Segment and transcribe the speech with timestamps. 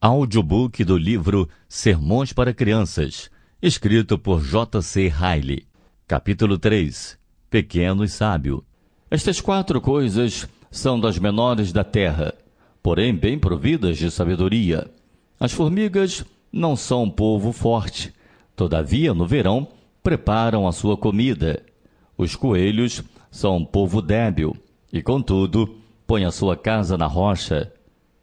[0.00, 3.28] Audiobook do livro Sermões para Crianças,
[3.60, 5.08] escrito por J.C.
[5.08, 5.66] Riley.
[6.06, 7.18] Capítulo 3
[7.50, 8.64] Pequeno e Sábio.
[9.10, 12.32] Estas quatro coisas são das menores da terra,
[12.80, 14.88] porém bem providas de sabedoria.
[15.40, 18.14] As formigas não são um povo forte,
[18.54, 19.66] todavia, no verão,
[20.00, 21.60] preparam a sua comida.
[22.16, 23.02] Os coelhos
[23.32, 24.56] são um povo débil,
[24.92, 25.76] e, contudo,
[26.06, 27.72] põem a sua casa na rocha.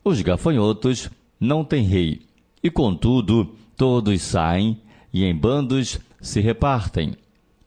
[0.06, 1.10] Os gafanhotos
[1.46, 2.22] não têm rei,
[2.62, 4.82] e, contudo, todos saem
[5.14, 7.14] e em bandos se repartem.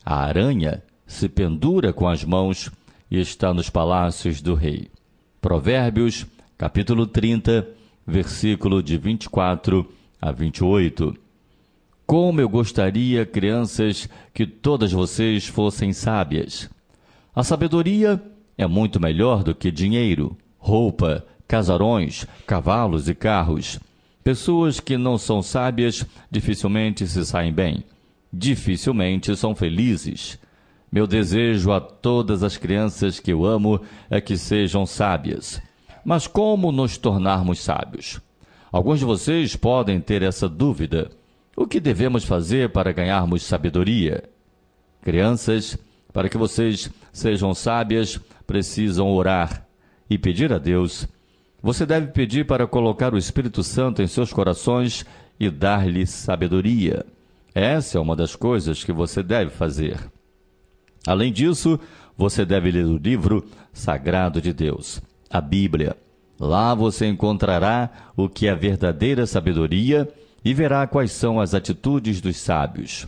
[0.05, 2.71] A aranha se pendura com as mãos
[3.11, 4.91] e está nos palácios do rei.
[5.41, 6.27] Provérbios,
[6.59, 7.67] capítulo 30,
[8.07, 9.89] versículo de 24
[10.21, 11.17] a 28.
[12.07, 16.69] Como eu gostaria, crianças, que todas vocês fossem sábias.
[17.35, 18.21] A sabedoria
[18.57, 23.81] é muito melhor do que dinheiro, roupa, casarões, cavalos e carros.
[24.23, 27.83] Pessoas que não são sábias dificilmente se saem bem,
[28.31, 30.39] dificilmente são felizes.
[30.93, 35.61] Meu desejo a todas as crianças que eu amo é que sejam sábias.
[36.05, 38.21] Mas como nos tornarmos sábios?
[38.71, 41.11] Alguns de vocês podem ter essa dúvida.
[41.57, 44.25] O que devemos fazer para ganharmos sabedoria?
[45.03, 45.79] Crianças,
[46.13, 49.67] para que vocês sejam sábias, precisam orar
[50.09, 51.09] e pedir a Deus.
[51.61, 55.05] Você deve pedir para colocar o Espírito Santo em seus corações
[55.41, 57.05] e dar-lhe sabedoria.
[57.55, 59.99] Essa é uma das coisas que você deve fazer.
[61.07, 61.81] Além disso,
[62.17, 65.97] você deve ler o livro sagrado de Deus, a Bíblia.
[66.39, 70.09] Lá você encontrará o que é verdadeira sabedoria
[70.45, 73.07] e verá quais são as atitudes dos sábios.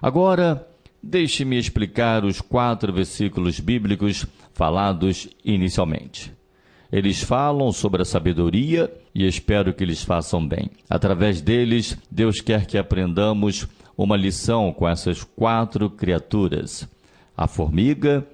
[0.00, 0.66] Agora,
[1.02, 6.32] deixe-me explicar os quatro versículos bíblicos falados inicialmente.
[6.92, 10.70] Eles falam sobre a sabedoria e espero que eles façam bem.
[10.90, 16.86] Através deles, Deus quer que aprendamos uma lição com essas quatro criaturas
[17.36, 18.26] a formiga,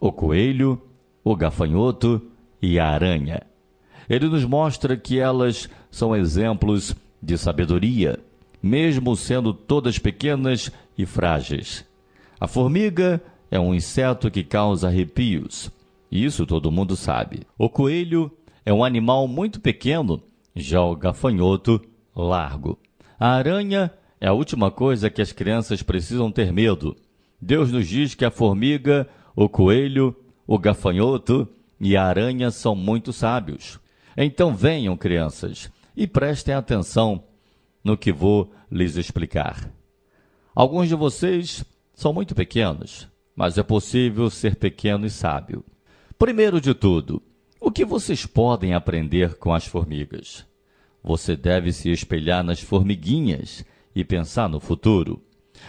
[0.00, 0.80] o coelho,
[1.24, 2.20] o gafanhoto
[2.60, 3.42] e a aranha.
[4.08, 8.18] Ele nos mostra que elas são exemplos de sabedoria,
[8.62, 11.84] mesmo sendo todas pequenas e frágeis.
[12.40, 15.70] A formiga é um inseto que causa arrepios.
[16.10, 17.42] Isso todo mundo sabe.
[17.56, 18.30] O coelho
[18.64, 20.22] é um animal muito pequeno,
[20.54, 21.80] já o gafanhoto,
[22.14, 22.78] largo.
[23.18, 26.96] A aranha é a última coisa que as crianças precisam ter medo.
[27.40, 30.14] Deus nos diz que a formiga, o coelho,
[30.46, 31.48] o gafanhoto
[31.80, 33.78] e a aranha são muito sábios.
[34.16, 37.22] Então venham, crianças, e prestem atenção
[37.82, 39.70] no que vou lhes explicar.
[40.54, 45.64] Alguns de vocês são muito pequenos, mas é possível ser pequeno e sábio.
[46.20, 47.22] Primeiro de tudo,
[47.58, 50.44] o que vocês podem aprender com as formigas?
[51.02, 53.64] Você deve se espelhar nas formiguinhas
[53.96, 55.22] e pensar no futuro.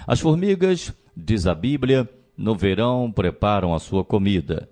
[0.05, 4.69] As formigas diz a Bíblia, no verão preparam a sua comida.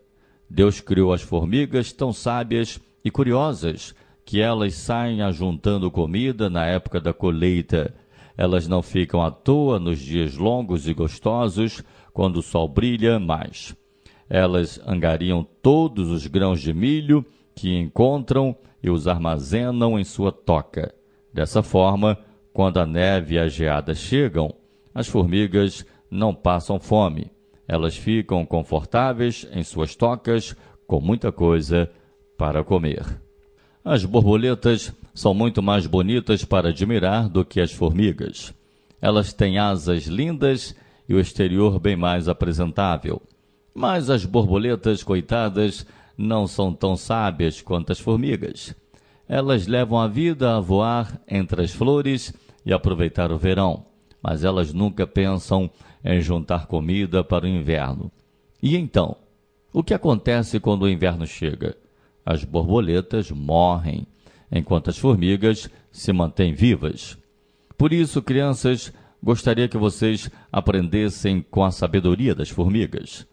[0.49, 3.95] Deus criou as formigas tão sábias e curiosas
[4.25, 7.95] que elas saem ajuntando comida na época da colheita.
[8.35, 11.81] Elas não ficam à toa nos dias longos e gostosos,
[12.11, 13.78] quando o sol brilha mais.
[14.29, 17.25] Elas angariam todos os grãos de milho
[17.55, 20.93] que encontram e os armazenam em sua toca.
[21.33, 22.17] Dessa forma,
[22.53, 24.53] quando a neve e a geada chegam,
[24.93, 27.31] as formigas não passam fome.
[27.67, 30.55] Elas ficam confortáveis em suas tocas,
[30.87, 31.89] com muita coisa
[32.37, 33.05] para comer.
[33.83, 38.53] As borboletas são muito mais bonitas para admirar do que as formigas.
[39.01, 40.75] Elas têm asas lindas
[41.07, 43.21] e o exterior bem mais apresentável.
[43.73, 45.85] Mas as borboletas, coitadas,
[46.17, 48.75] não são tão sábias quanto as formigas.
[49.27, 52.33] Elas levam a vida a voar entre as flores
[52.65, 53.85] e aproveitar o verão
[54.21, 55.69] mas elas nunca pensam
[56.03, 58.11] em juntar comida para o inverno.
[58.61, 59.15] E então,
[59.71, 61.75] o que acontece quando o inverno chega?
[62.25, 64.05] As borboletas morrem,
[64.51, 67.17] enquanto as formigas se mantêm vivas.
[67.77, 68.91] Por isso, crianças,
[69.23, 73.25] gostaria que vocês aprendessem com a sabedoria das formigas.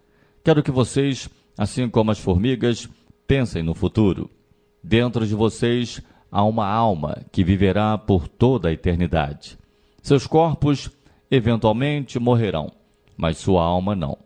[0.46, 1.28] Quero que vocês,
[1.58, 2.88] assim como as formigas,
[3.26, 4.31] pensem no futuro.
[4.81, 6.00] Dentro de vocês
[6.31, 9.58] há uma alma que viverá por toda a eternidade.
[10.00, 10.88] Seus corpos
[11.28, 12.70] eventualmente morrerão,
[13.16, 14.16] mas sua alma não.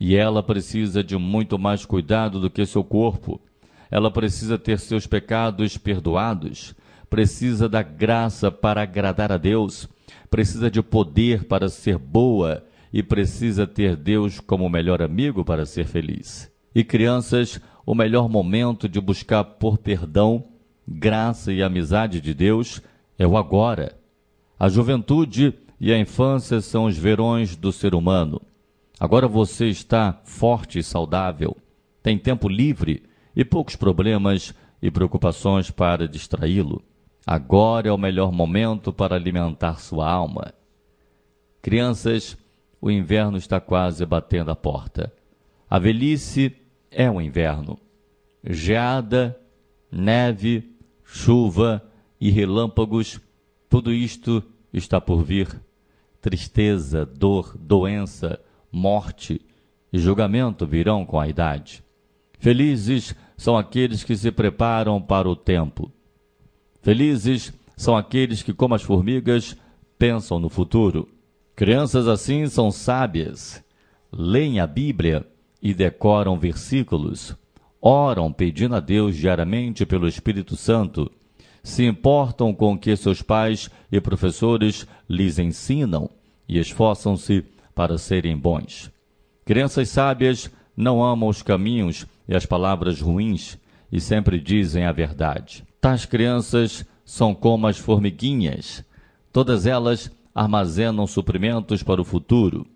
[0.00, 3.40] E ela precisa de muito mais cuidado do que seu corpo.
[3.88, 6.74] Ela precisa ter seus pecados perdoados,
[7.08, 9.88] precisa da graça para agradar a Deus,
[10.28, 15.86] precisa de poder para ser boa e precisa ter Deus como melhor amigo para ser
[15.86, 16.50] feliz.
[16.74, 20.44] E crianças, o melhor momento de buscar por perdão
[20.86, 22.80] graça e amizade de Deus
[23.18, 23.96] é o agora.
[24.58, 28.40] A juventude e a infância são os verões do ser humano.
[28.98, 31.56] Agora você está forte e saudável,
[32.02, 33.02] tem tempo livre
[33.34, 36.82] e poucos problemas e preocupações para distraí-lo.
[37.26, 40.54] Agora é o melhor momento para alimentar sua alma.
[41.60, 42.38] Crianças,
[42.86, 45.12] o inverno está quase batendo a porta.
[45.68, 46.54] A velhice
[46.88, 47.76] é o inverno.
[48.44, 49.36] Geada,
[49.90, 50.72] neve,
[51.02, 51.82] chuva
[52.20, 53.20] e relâmpagos,
[53.68, 54.40] tudo isto
[54.72, 55.48] está por vir.
[56.20, 58.38] Tristeza, dor, doença,
[58.70, 59.40] morte
[59.92, 61.82] e julgamento virão com a idade.
[62.38, 65.90] Felizes são aqueles que se preparam para o tempo.
[66.80, 69.56] Felizes são aqueles que, como as formigas,
[69.98, 71.15] pensam no futuro.
[71.56, 73.64] Crianças assim são sábias,
[74.12, 75.26] leem a Bíblia
[75.62, 77.34] e decoram versículos,
[77.80, 81.10] oram pedindo a Deus diariamente pelo Espírito Santo,
[81.62, 86.10] se importam com o que seus pais e professores lhes ensinam
[86.46, 87.42] e esforçam-se
[87.74, 88.90] para serem bons.
[89.42, 93.56] Crianças sábias não amam os caminhos e as palavras ruins
[93.90, 95.64] e sempre dizem a verdade.
[95.80, 98.84] Tais crianças são como as formiguinhas,
[99.32, 102.66] todas elas armazenam suprimentos para o futuro.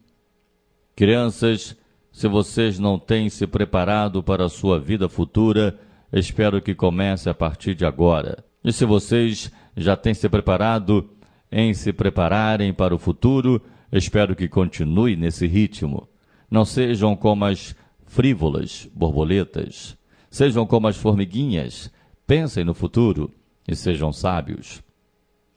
[0.96, 1.76] Crianças,
[2.10, 5.78] se vocês não têm se preparado para a sua vida futura,
[6.10, 8.42] espero que comece a partir de agora.
[8.64, 11.10] E se vocês já têm se preparado
[11.52, 13.60] em se prepararem para o futuro,
[13.92, 16.08] espero que continue nesse ritmo.
[16.50, 19.98] Não sejam como as frívolas borboletas.
[20.30, 21.92] Sejam como as formiguinhas.
[22.26, 23.30] Pensem no futuro
[23.68, 24.82] e sejam sábios.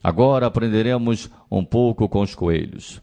[0.04, 3.02] Agora aprenderemos um pouco com os coelhos.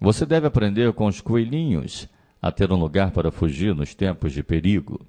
[0.00, 2.08] Você deve aprender com os coelhinhos
[2.40, 5.04] a ter um lugar para fugir nos tempos de perigo.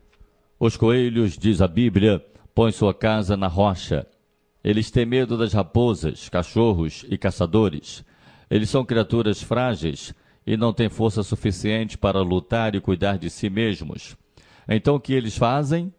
[0.60, 4.08] Os coelhos, diz a Bíblia, põem sua casa na rocha.
[4.64, 8.04] Eles têm medo das raposas, cachorros e caçadores.
[8.50, 10.16] Eles são criaturas frágeis
[10.48, 14.18] e não têm força suficiente para lutar e cuidar de si mesmos.
[14.68, 15.94] Então o que eles fazem?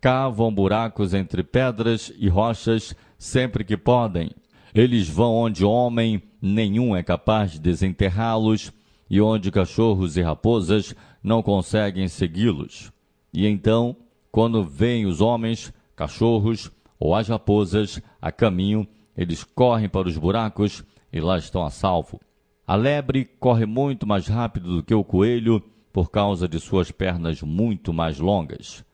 [0.00, 4.30] Cavam buracos entre pedras e rochas sempre que podem.
[4.74, 8.72] Eles vão onde homem nenhum é capaz de desenterrá-los
[9.10, 12.92] e onde cachorros e raposas não conseguem segui-los.
[13.32, 13.96] E então,
[14.30, 18.86] quando vêm os homens, cachorros ou as raposas a caminho,
[19.16, 22.20] eles correm para os buracos e lá estão a salvo.
[22.66, 25.62] A lebre corre muito mais rápido do que o coelho
[25.92, 28.84] por causa de suas pernas muito mais longas.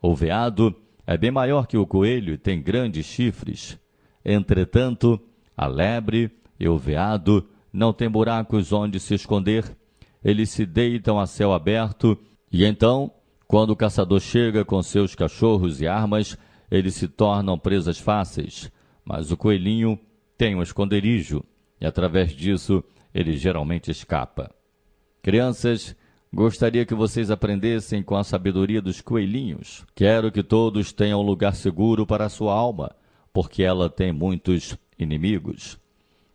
[0.00, 0.74] O veado
[1.08, 3.78] é bem maior que o coelho e tem grandes chifres.
[4.22, 5.18] Entretanto,
[5.56, 9.64] a lebre e o veado não têm buracos onde se esconder.
[10.22, 12.18] Eles se deitam a céu aberto
[12.52, 13.10] e então,
[13.46, 16.36] quando o caçador chega com seus cachorros e armas,
[16.70, 18.70] eles se tornam presas fáceis.
[19.02, 19.98] Mas o coelhinho
[20.36, 21.42] tem um esconderijo
[21.80, 22.84] e através disso
[23.14, 24.54] ele geralmente escapa.
[25.22, 25.96] Crianças,
[26.32, 29.84] Gostaria que vocês aprendessem com a sabedoria dos coelhinhos.
[29.94, 32.94] Quero que todos tenham lugar seguro para a sua alma,
[33.32, 35.78] porque ela tem muitos inimigos.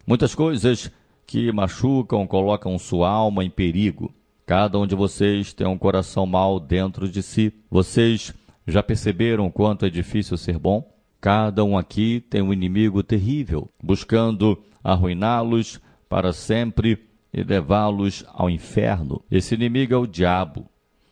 [0.05, 0.91] Muitas coisas
[1.27, 4.11] que machucam colocam sua alma em perigo.
[4.47, 7.53] Cada um de vocês tem um coração mau dentro de si.
[7.69, 8.33] Vocês
[8.67, 10.91] já perceberam quanto é difícil ser bom?
[11.21, 19.23] Cada um aqui tem um inimigo terrível, buscando arruiná-los para sempre e levá-los ao inferno.
[19.31, 20.69] Esse inimigo é o diabo.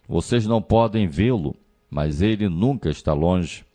[0.08, 1.56] Vocês não podem vê-lo,
[1.90, 3.66] mas ele nunca está longe.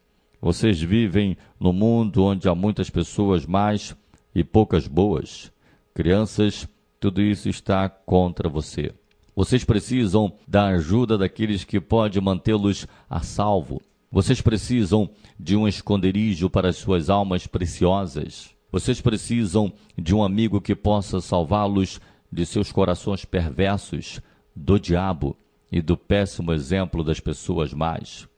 [0.40, 3.96] Vocês vivem no mundo onde há muitas pessoas más
[4.34, 5.50] e poucas boas.
[5.92, 6.68] Crianças,
[7.00, 8.92] tudo isso está contra você.
[9.34, 13.82] Vocês precisam da ajuda daqueles que podem mantê-los a salvo.
[14.10, 18.54] Vocês precisam de um esconderijo para as suas almas preciosas.
[18.70, 22.00] Vocês precisam de um amigo que possa salvá-los
[22.36, 24.20] de seus corações perversos,
[24.54, 25.34] do diabo
[25.72, 28.28] e do péssimo exemplo das pessoas más.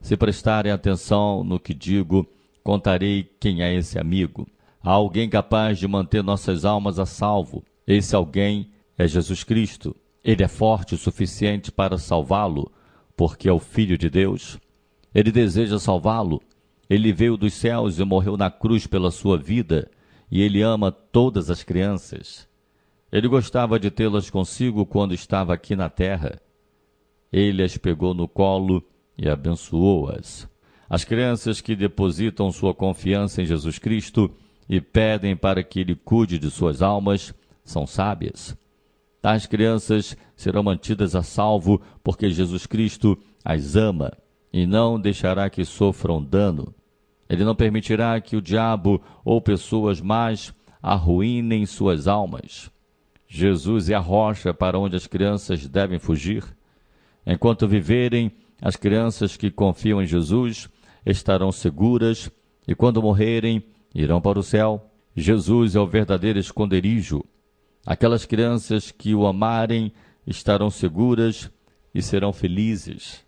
[0.00, 2.28] Se prestarem atenção no que digo,
[2.64, 4.44] contarei quem é esse amigo.
[4.82, 7.64] Há alguém capaz de manter nossas almas a salvo.
[7.86, 9.94] Esse alguém é Jesus Cristo.
[10.24, 12.72] Ele é forte o suficiente para salvá-lo,
[13.16, 14.58] porque é o Filho de Deus.
[15.14, 16.42] Ele deseja salvá-lo.
[16.90, 19.88] Ele veio dos céus e morreu na cruz pela sua vida,
[20.28, 22.47] e ele ama todas as crianças.
[23.10, 26.40] Ele gostava de tê-las consigo quando estava aqui na terra.
[27.32, 28.84] Ele as pegou no colo
[29.16, 30.48] e abençoou-as.
[30.88, 34.30] As crianças que depositam sua confiança em Jesus Cristo
[34.68, 37.34] e pedem para que ele cuide de suas almas
[37.64, 38.56] são sábias.
[39.20, 44.12] Tais crianças serão mantidas a salvo porque Jesus Cristo as ama
[44.52, 46.74] e não deixará que sofram dano.
[47.28, 52.70] Ele não permitirá que o diabo ou pessoas mais arruinem suas almas.
[53.28, 56.42] Jesus é a rocha para onde as crianças devem fugir.
[57.26, 60.68] Enquanto viverem, as crianças que confiam em Jesus
[61.04, 62.30] estarão seguras
[62.66, 63.62] e, quando morrerem,
[63.94, 64.90] irão para o céu.
[65.14, 67.22] Jesus é o verdadeiro esconderijo.
[67.84, 69.92] Aquelas crianças que o amarem
[70.26, 71.50] estarão seguras
[71.94, 73.24] e serão felizes.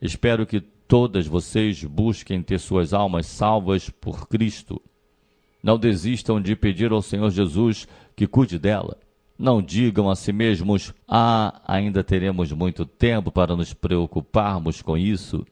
[0.00, 4.80] Espero que todas vocês busquem ter suas almas salvas por Cristo.
[5.62, 8.96] Não desistam de pedir ao Senhor Jesus que cuide dela.
[9.38, 15.46] Não digam a si mesmos: Ah, ainda teremos muito tempo para nos preocuparmos com isso.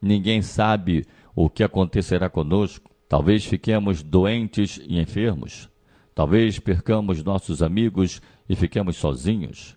[0.00, 2.90] Ninguém sabe o que acontecerá conosco.
[3.08, 5.68] Talvez fiquemos doentes e enfermos.
[6.14, 9.76] Talvez percamos nossos amigos e fiquemos sozinhos.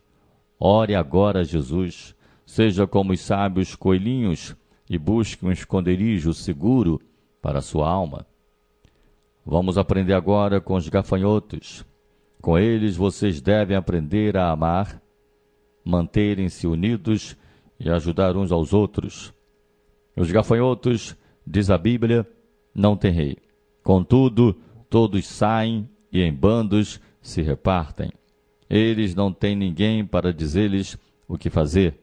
[0.59, 2.15] Ore agora Jesus.
[2.45, 4.55] Seja como os sábios coelhinhos
[4.87, 7.01] e busque um esconderijo seguro
[7.41, 8.27] para a sua alma.
[9.43, 11.83] Vamos aprender agora com os gafanhotos.
[12.45, 15.01] Com eles vocês devem aprender a amar,
[15.83, 17.35] manterem-se unidos
[17.79, 19.33] e ajudar uns aos outros.
[20.15, 22.23] Os gafanhotos, diz a Bíblia,
[22.71, 23.37] não têm rei.
[23.81, 24.55] Contudo,
[24.91, 28.11] todos saem e em bandos se repartem.
[28.69, 31.97] Eles não têm ninguém para dizer-lhes o que fazer.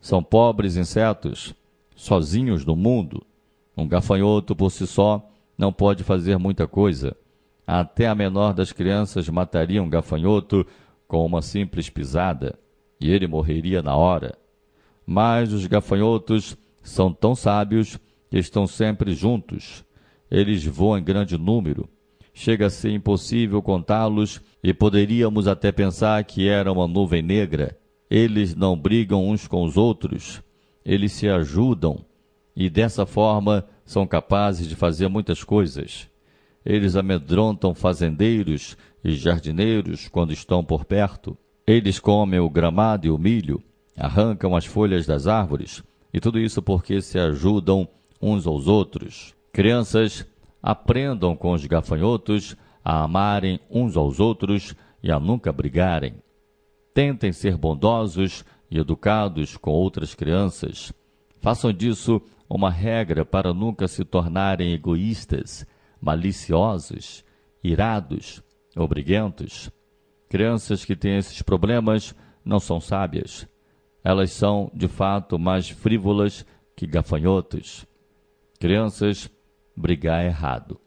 [0.00, 1.54] São pobres insetos,
[1.94, 3.22] sozinhos no mundo.
[3.76, 7.14] Um gafanhoto por si só não pode fazer muita coisa.
[7.66, 10.66] Até a menor das crianças mataria um gafanhoto
[11.06, 12.58] com uma simples pisada,
[13.00, 14.36] e ele morreria na hora.
[15.06, 17.98] Mas os gafanhotos são tão sábios
[18.30, 19.84] que estão sempre juntos.
[20.30, 21.88] Eles voam em grande número.
[22.32, 27.78] Chega a ser impossível contá-los e poderíamos até pensar que era uma nuvem negra.
[28.08, 30.42] Eles não brigam uns com os outros,
[30.84, 32.04] eles se ajudam
[32.54, 36.08] e dessa forma são capazes de fazer muitas coisas.
[36.64, 41.36] Eles amedrontam fazendeiros e jardineiros quando estão por perto.
[41.66, 43.62] Eles comem o gramado e o milho,
[43.96, 47.88] arrancam as folhas das árvores, e tudo isso porque se ajudam
[48.20, 49.34] uns aos outros.
[49.52, 50.26] Crianças,
[50.62, 56.14] aprendam com os gafanhotos a amarem uns aos outros e a nunca brigarem.
[56.94, 60.92] Tentem ser bondosos e educados com outras crianças.
[61.40, 65.66] Façam disso uma regra para nunca se tornarem egoístas,
[66.02, 67.24] maliciosos,
[67.62, 68.42] irados
[68.76, 69.70] ou briguentos.
[70.28, 73.46] Crianças que têm esses problemas não são sábias.
[74.02, 76.44] Elas são, de fato, mais frívolas
[76.74, 77.86] que gafanhotos.
[78.58, 79.30] Crianças,
[79.76, 80.80] brigar é errado.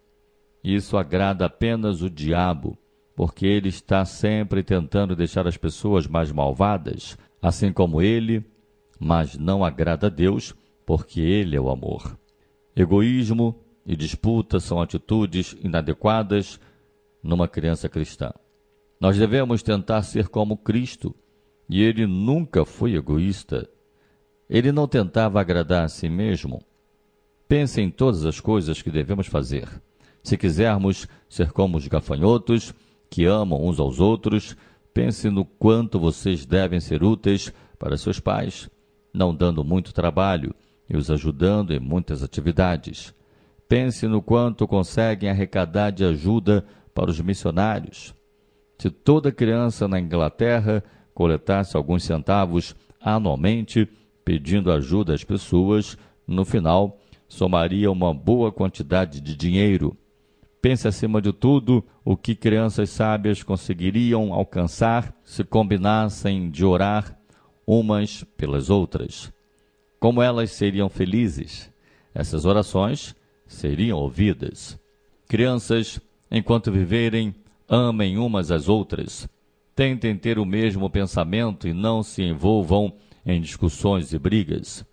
[0.62, 2.78] Isso agrada apenas o diabo,
[3.16, 8.44] porque ele está sempre tentando deixar as pessoas mais malvadas, assim como ele,
[9.00, 10.54] mas não agrada a Deus,
[10.86, 12.18] porque ele é o amor.
[12.76, 16.60] Egoísmo e disputa são atitudes inadequadas
[17.22, 18.32] numa criança cristã.
[19.00, 21.14] Nós devemos tentar ser como Cristo,
[21.70, 23.70] e ele nunca foi egoísta.
[24.50, 26.62] Ele não tentava agradar a si mesmo.
[27.48, 29.68] Pense em todas as coisas que devemos fazer.
[30.24, 32.74] Se quisermos ser como os gafanhotos,
[33.10, 34.56] que amam uns aos outros,
[34.94, 38.70] pense no quanto vocês devem ser úteis para seus pais,
[39.14, 40.56] não dando muito trabalho
[40.90, 43.14] e os ajudando em muitas atividades.
[43.68, 48.14] Pense no quanto conseguem arrecadar de ajuda para os missionários.
[48.78, 53.88] Se toda criança na Inglaterra coletasse alguns centavos anualmente
[54.24, 59.98] pedindo ajuda às pessoas, no final somaria uma boa quantidade de dinheiro.
[60.62, 67.18] Pense acima de tudo o que crianças sábias conseguiriam alcançar se combinassem de orar
[67.66, 69.32] umas pelas outras.
[70.00, 71.72] Como elas seriam felizes?
[72.14, 73.16] Essas orações
[73.46, 74.80] seriam ouvidas.
[75.28, 76.00] Crianças,
[76.30, 77.34] enquanto viverem,
[77.68, 79.28] amem umas às outras.
[79.76, 82.94] Tentem ter o mesmo pensamento e não se envolvam
[83.26, 84.86] em discussões e brigas.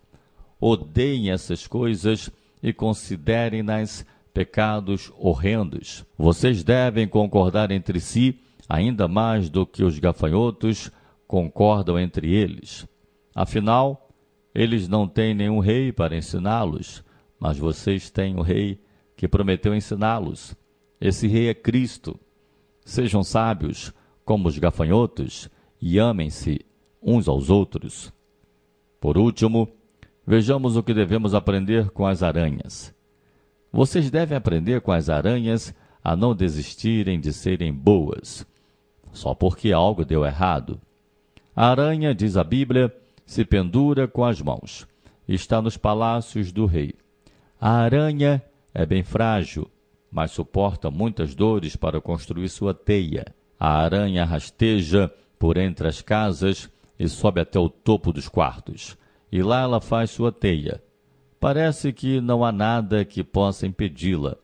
[0.59, 2.29] Odeiem essas coisas
[2.61, 6.05] e considerem-nas pecados horrendos.
[6.17, 10.89] Vocês devem concordar entre si ainda mais do que os gafanhotos
[11.27, 12.87] concordam entre eles.
[13.35, 14.09] Afinal,
[14.53, 17.03] eles não têm nenhum rei para ensiná-los,
[17.43, 18.79] mas vocês têm o um rei
[19.17, 20.55] que prometeu ensiná-los.
[21.01, 22.17] Esse rei é Cristo.
[22.85, 23.91] Sejam sábios
[24.23, 25.49] como os gafanhotos
[25.81, 26.61] e amem-se
[27.01, 28.13] uns aos outros.
[28.97, 29.67] Por último,
[30.25, 32.95] vejamos o que devemos aprender com as aranhas.
[33.73, 38.47] Vocês devem aprender com as aranhas a não desistirem de serem boas,
[39.11, 40.79] só porque algo deu errado.
[41.53, 42.95] A aranha, diz a Bíblia,
[43.25, 44.87] se pendura com as mãos.
[45.27, 47.02] Está nos palácios do rei.
[47.65, 48.43] A aranha
[48.73, 49.71] é bem frágil,
[50.11, 53.23] mas suporta muitas dores para construir sua teia.
[53.57, 58.97] A aranha rasteja por entre as casas e sobe até o topo dos quartos.
[59.31, 60.83] E lá ela faz sua teia.
[61.39, 64.35] Parece que não há nada que possa impedi-la.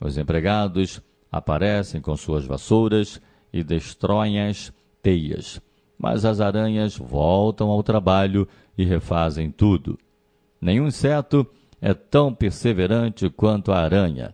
[0.00, 3.20] Os empregados aparecem com suas vassouras
[3.52, 5.60] e destroem as teias,
[5.98, 8.48] mas as aranhas voltam ao trabalho
[8.78, 9.98] e refazem tudo.
[10.58, 11.46] Nenhum inseto
[11.82, 14.32] é tão perseverante quanto a aranha.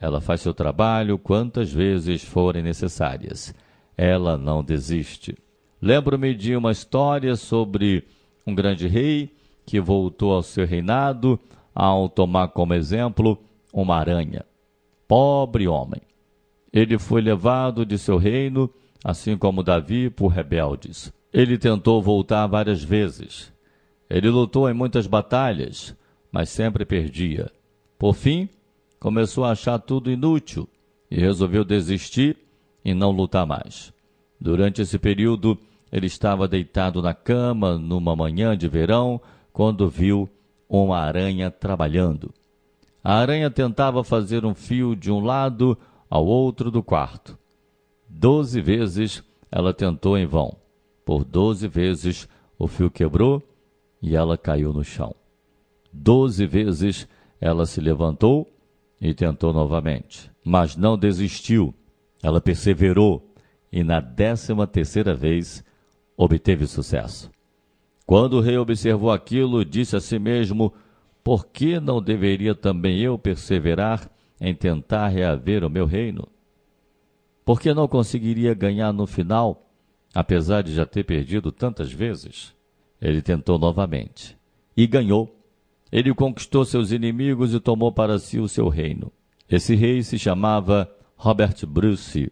[0.00, 3.54] Ela faz seu trabalho quantas vezes forem necessárias.
[3.96, 5.36] Ela não desiste.
[5.80, 8.04] Lembro-me de uma história sobre
[8.44, 9.32] um grande rei
[9.64, 11.38] que voltou ao seu reinado
[11.72, 13.38] ao tomar como exemplo
[13.72, 14.44] uma aranha.
[15.06, 16.00] Pobre homem!
[16.72, 18.68] Ele foi levado de seu reino,
[19.04, 21.12] assim como Davi, por rebeldes.
[21.32, 23.52] Ele tentou voltar várias vezes.
[24.10, 25.94] Ele lutou em muitas batalhas,
[26.30, 27.50] mas sempre perdia.
[27.98, 28.48] Por fim,
[29.00, 30.68] começou a achar tudo inútil
[31.10, 32.36] e resolveu desistir
[32.84, 33.92] e não lutar mais.
[34.40, 35.58] Durante esse período,
[35.90, 39.20] ele estava deitado na cama numa manhã de verão
[39.52, 40.28] quando viu
[40.68, 42.32] uma aranha trabalhando.
[43.02, 45.76] A aranha tentava fazer um fio de um lado
[46.10, 47.38] ao outro do quarto.
[48.08, 50.56] Doze vezes ela tentou em vão.
[51.04, 53.42] Por doze vezes o fio quebrou
[54.02, 55.14] e ela caiu no chão.
[55.92, 57.08] Doze vezes
[57.40, 58.50] ela se levantou
[59.00, 61.74] e tentou novamente, mas não desistiu.
[62.22, 63.32] Ela perseverou
[63.72, 65.64] e na décima terceira vez
[66.16, 67.30] obteve sucesso.
[68.04, 70.72] Quando o rei observou aquilo, disse a si mesmo:
[71.22, 76.26] Por que não deveria também eu perseverar em tentar reaver o meu reino?
[77.44, 79.70] Por que não conseguiria ganhar no final,
[80.14, 82.54] apesar de já ter perdido tantas vezes?
[83.00, 84.36] Ele tentou novamente
[84.76, 85.37] e ganhou.
[85.90, 89.10] Ele conquistou seus inimigos e tomou para si o seu reino.
[89.48, 92.30] Esse rei se chamava Robert Bruce.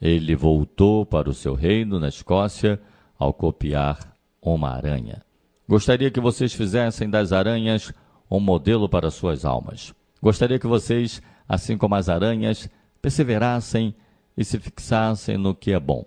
[0.00, 2.80] Ele voltou para o seu reino na Escócia
[3.18, 5.22] ao copiar uma aranha.
[5.68, 7.92] Gostaria que vocês fizessem das aranhas
[8.30, 9.94] um modelo para suas almas.
[10.22, 12.68] Gostaria que vocês, assim como as aranhas,
[13.00, 13.94] perseverassem
[14.36, 16.04] e se fixassem no que é bom.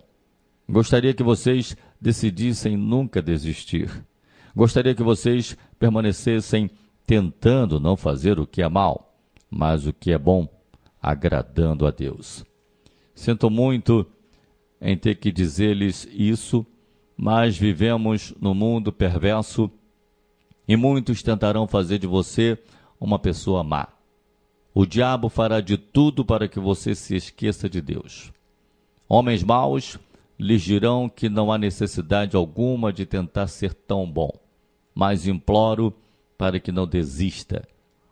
[0.69, 3.89] Gostaria que vocês decidissem nunca desistir.
[4.57, 6.71] Gostaria que vocês permanecessem
[7.05, 9.15] tentando não fazer o que é mal,
[9.51, 10.49] mas o que é bom,
[10.99, 12.43] agradando a Deus.
[13.13, 14.03] Sinto muito
[14.81, 16.65] em ter que dizer-lhes isso,
[17.15, 19.69] mas vivemos num mundo perverso
[20.67, 22.57] e muitos tentarão fazer de você
[22.99, 23.89] uma pessoa má.
[24.73, 28.33] O diabo fará de tudo para que você se esqueça de Deus.
[29.07, 29.99] Homens maus
[30.39, 34.31] lhes dirão que não há necessidade alguma de tentar ser tão bom,
[34.97, 35.93] mas imploro
[36.35, 37.67] para que não desista.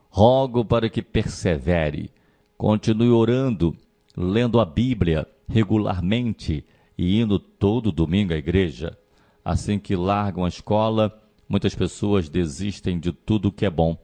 [0.08, 2.12] Rogo para que persevere,
[2.56, 3.76] continue orando,
[4.16, 6.64] lendo a Bíblia regularmente
[6.96, 8.96] e indo todo domingo à igreja.
[9.44, 11.12] Assim que largam a escola,
[11.50, 13.98] muitas pessoas desistem de tudo que é bom.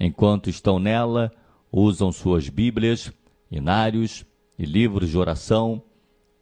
[0.00, 1.30] Enquanto estão nela,
[1.70, 3.12] usam suas Bíblias,
[3.48, 4.26] inários
[4.58, 5.80] e livros de oração.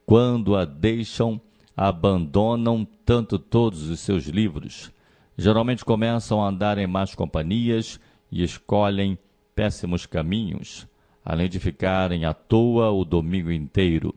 [0.07, 1.39] Quando a deixam,
[1.77, 4.91] abandonam tanto todos os seus livros.
[5.37, 7.99] Geralmente começam a andar em más companhias
[8.31, 9.19] e escolhem
[9.55, 10.87] péssimos caminhos,
[11.25, 14.15] além de ficarem à toa o domingo inteiro.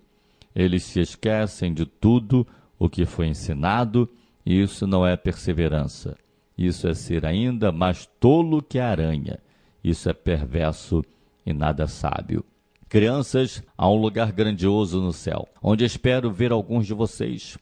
[0.55, 2.45] Eles se esquecem de tudo
[2.77, 4.09] o que foi ensinado,
[4.45, 6.17] e isso não é perseverança.
[6.57, 9.39] Isso é ser ainda mais tolo que a aranha.
[9.83, 11.03] Isso é perverso
[11.45, 12.43] e nada sábio.
[12.87, 17.57] Crianças, há um lugar grandioso no céu, onde espero ver alguns de vocês.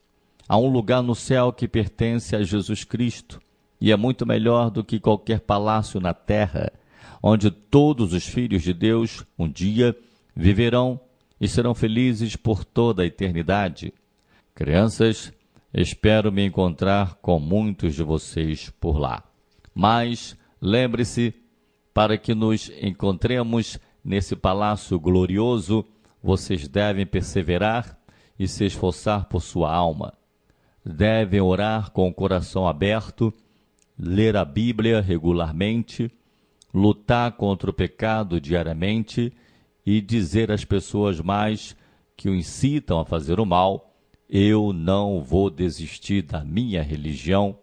[0.53, 3.41] Há um lugar no céu que pertence a Jesus Cristo
[3.81, 6.71] e é muito melhor do que qualquer palácio na terra,
[7.23, 9.97] onde todos os filhos de Deus um dia
[10.35, 10.99] viverão
[11.41, 13.95] e serão felizes por toda a eternidade.
[14.53, 15.33] Crianças,
[15.73, 19.23] espero me encontrar com muitos de vocês por lá.
[19.73, 21.33] Mas lembre-se,
[21.95, 25.83] para que nos encontremos nesse palácio glorioso,
[26.21, 27.97] vocês devem perseverar
[28.37, 30.13] e se esforçar por sua alma.
[30.85, 33.33] Devem orar com o coração aberto,
[33.97, 36.11] ler a Bíblia regularmente,
[36.73, 39.31] lutar contra o pecado diariamente
[39.85, 41.75] e dizer às pessoas mais
[42.17, 43.93] que o incitam a fazer o mal:
[44.29, 47.57] eu não vou desistir da minha religião,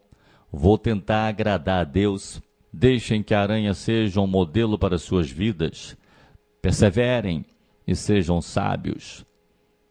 [0.50, 2.40] vou tentar agradar a Deus.
[2.72, 5.96] Deixem que a aranha seja um modelo para suas vidas.
[6.62, 7.44] Perseverem
[7.84, 9.26] e sejam sábios.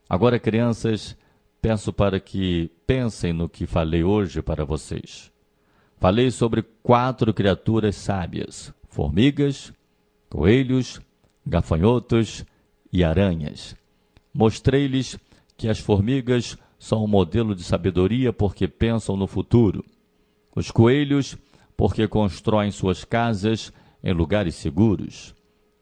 [0.10, 1.18] Agora, crianças,
[1.62, 5.32] peço para que pensem no que falei hoje para vocês.
[6.00, 9.72] Falei sobre quatro criaturas sábias: formigas,
[10.28, 11.00] coelhos,
[11.46, 12.44] gafanhotos
[12.92, 13.76] e aranhas.
[14.34, 15.20] Mostrei-lhes
[15.56, 19.86] que as formigas são um modelo de sabedoria porque pensam no futuro.
[20.56, 21.38] Os coelhos,
[21.78, 23.72] porque constroem suas casas
[24.04, 25.36] em lugares seguros.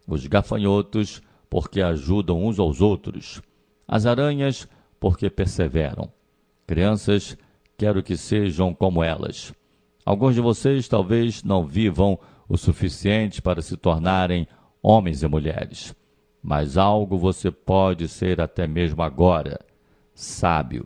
[0.06, 3.42] Os gafanhotos, porque ajudam uns aos outros.
[3.88, 4.68] As aranhas,
[5.00, 6.17] porque perseveram.
[6.68, 7.38] Crianças,
[7.78, 9.54] quero que sejam como elas.
[10.06, 14.46] Alguns de vocês talvez não vivam o suficiente para se tornarem
[14.84, 15.96] homens e mulheres,
[16.44, 19.60] mas algo você pode ser até mesmo agora:
[20.14, 20.86] sábio.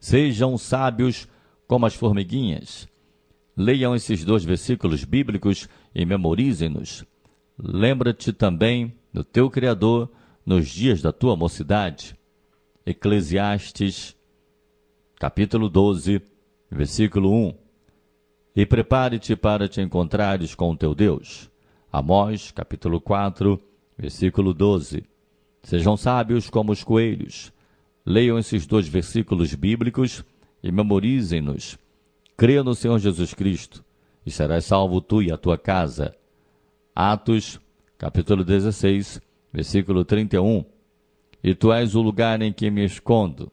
[0.00, 1.28] Sejam sábios
[1.68, 2.88] como as formiguinhas.
[3.54, 7.04] Leiam esses dois versículos bíblicos e memorizem-nos.
[7.58, 10.10] Lembra-te também do teu Criador
[10.44, 12.16] nos dias da tua mocidade.
[12.84, 14.16] Eclesiastes,
[15.22, 16.20] capítulo 12,
[16.68, 17.54] versículo 1.
[18.56, 21.48] E prepare-te para te encontrares com o teu Deus.
[21.92, 23.56] Amós, capítulo 4,
[23.96, 25.04] versículo 12.
[25.62, 27.52] Sejam sábios como os coelhos.
[28.04, 30.24] Leiam esses dois versículos bíblicos
[30.60, 31.78] e memorizem-nos.
[32.36, 33.84] Creia no Senhor Jesus Cristo
[34.26, 36.16] e serás salvo tu e a tua casa.
[36.96, 37.60] Atos,
[37.96, 39.20] capítulo 16,
[39.52, 40.64] versículo 31.
[41.44, 43.52] E tu és o lugar em que me escondo.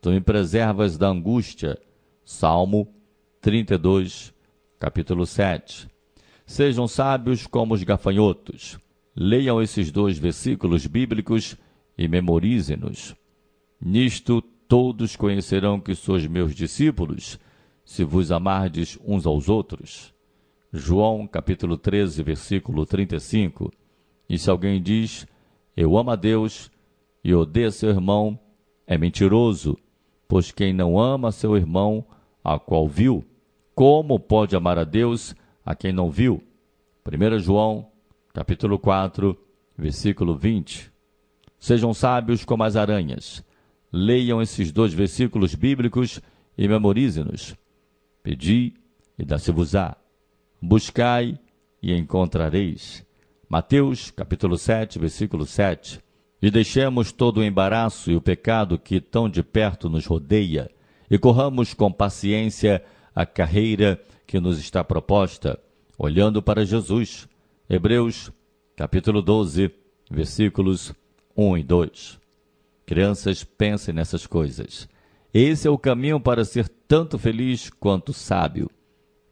[0.00, 1.78] Tu me preservas da angústia.
[2.24, 2.88] Salmo
[3.42, 4.32] 32,
[4.78, 5.88] capítulo 7.
[6.46, 8.78] Sejam sábios como os gafanhotos.
[9.14, 11.54] Leiam esses dois versículos bíblicos
[11.98, 13.14] e memorizem-nos.
[13.78, 17.38] Nisto todos conhecerão que sois meus discípulos,
[17.84, 20.14] se vos amardes uns aos outros.
[20.72, 23.70] João capítulo 13, versículo 35.
[24.26, 25.26] E se alguém diz,
[25.76, 26.70] eu amo a Deus
[27.22, 28.38] e odeia seu irmão,
[28.86, 29.76] é mentiroso,
[30.30, 32.04] pois quem não ama seu irmão,
[32.44, 33.24] a qual viu,
[33.74, 35.34] como pode amar a Deus
[35.66, 36.40] a quem não viu?
[37.04, 37.88] 1 João
[38.32, 39.36] capítulo 4,
[39.76, 40.88] versículo 20.
[41.58, 43.44] Sejam sábios como as aranhas.
[43.92, 46.20] Leiam esses dois versículos bíblicos
[46.56, 47.56] e memorizem-nos.
[48.22, 48.74] Pedi
[49.18, 49.96] e dá-se-vos-á.
[50.62, 51.40] Buscai
[51.82, 53.04] e encontrareis.
[53.48, 56.00] Mateus, capítulo 7, versículo 7.
[56.42, 60.70] E deixemos todo o embaraço e o pecado que tão de perto nos rodeia,
[61.10, 62.82] e corramos com paciência
[63.14, 65.58] a carreira que nos está proposta,
[65.98, 67.28] olhando para Jesus.
[67.68, 68.32] Hebreus,
[68.76, 69.70] capítulo 12,
[70.10, 70.94] versículos
[71.36, 72.20] 1 e 2.
[72.86, 74.88] Crianças, pensem nessas coisas.
[75.32, 78.70] Esse é o caminho para ser tanto feliz quanto sábio.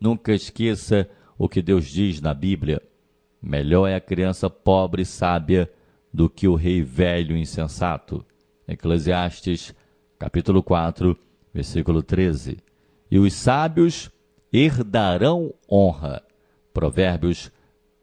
[0.00, 2.80] Nunca esqueça o que Deus diz na Bíblia.
[3.42, 5.70] Melhor é a criança pobre e sábia
[6.18, 8.26] do que o rei velho insensato.
[8.66, 9.72] Eclesiastes,
[10.18, 11.16] capítulo 4,
[11.54, 12.58] versículo 13.
[13.08, 14.10] E os sábios
[14.52, 16.20] herdarão honra.
[16.74, 17.52] Provérbios,